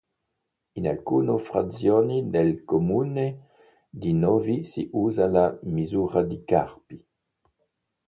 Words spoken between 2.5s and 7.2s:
comune di Novi si usa la misura di Carpi.